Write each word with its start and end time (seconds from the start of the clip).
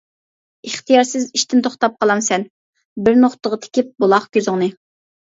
ئىختىيارسىز 0.67 1.25
ئىشتىن 1.39 1.59
توختاپ 1.67 1.99
قالامسەن، 2.03 2.45
بىر 3.09 3.19
نوختىغا 3.25 3.59
تىكىپ 3.67 3.93
بۇلاق 4.05 4.25
كۆزۈڭنى. 4.39 4.71